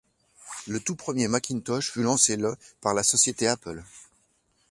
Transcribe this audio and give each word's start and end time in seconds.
Le 0.67 0.79
tout 0.79 0.95
premier 0.95 1.27
Macintosh 1.27 1.91
fut 1.91 2.01
lancé 2.01 2.35
le 2.35 2.55
par 2.81 2.95
la 2.95 3.03
société 3.03 3.47
Apple. 3.47 3.83